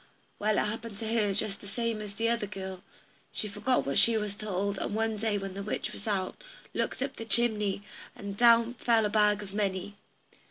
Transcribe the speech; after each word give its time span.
Well, 0.39 0.57
it 0.57 0.65
happened 0.65 0.97
to 0.97 1.13
her 1.13 1.31
just 1.31 1.61
the 1.61 1.67
same 1.67 2.01
as 2.01 2.13
to 2.13 2.17
the 2.17 2.29
other 2.29 2.47
girl 2.47 2.81
she 3.31 3.47
forgot 3.47 3.85
what 3.85 3.99
she 3.99 4.17
was 4.17 4.33
told, 4.35 4.79
and 4.79 4.95
one 4.95 5.15
day 5.15 5.37
when 5.37 5.53
the 5.53 5.61
witch 5.61 5.93
was 5.93 6.07
out, 6.07 6.41
looked 6.73 7.03
up 7.03 7.17
the 7.17 7.23
chimney, 7.25 7.83
and 8.15 8.35
down 8.35 8.73
fell 8.73 9.05
a 9.05 9.09
bag 9.09 9.43
of 9.43 9.53
money. 9.53 9.93